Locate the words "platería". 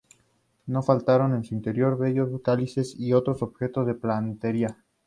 3.93-4.77